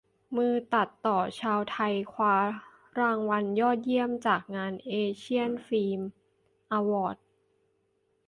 [0.35, 2.35] มือตัดต่อชาวไทย คว้า
[2.99, 6.01] รางวัลยอดเยี่ยมจากงาน "เอเชียน ฟิล์ม
[6.71, 7.25] อวอร์ดส์"